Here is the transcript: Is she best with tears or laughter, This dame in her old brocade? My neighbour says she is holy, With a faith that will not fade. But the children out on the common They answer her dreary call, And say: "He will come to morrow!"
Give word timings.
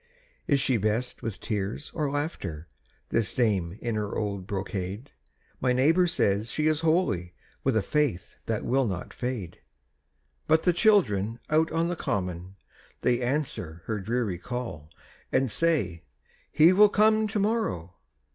Is 0.47 0.59
she 0.59 0.77
best 0.77 1.21
with 1.21 1.39
tears 1.39 1.91
or 1.93 2.09
laughter, 2.09 2.67
This 3.09 3.35
dame 3.35 3.77
in 3.83 3.93
her 3.93 4.15
old 4.17 4.47
brocade? 4.47 5.11
My 5.59 5.73
neighbour 5.73 6.07
says 6.07 6.49
she 6.49 6.65
is 6.65 6.79
holy, 6.81 7.35
With 7.63 7.77
a 7.77 7.83
faith 7.83 8.35
that 8.47 8.65
will 8.65 8.87
not 8.87 9.13
fade. 9.13 9.59
But 10.47 10.63
the 10.63 10.73
children 10.73 11.39
out 11.51 11.71
on 11.71 11.87
the 11.87 11.95
common 11.95 12.55
They 13.01 13.21
answer 13.21 13.83
her 13.85 13.99
dreary 13.99 14.39
call, 14.39 14.89
And 15.31 15.51
say: 15.51 16.01
"He 16.51 16.73
will 16.73 16.89
come 16.89 17.27
to 17.27 17.37
morrow!" 17.37 17.93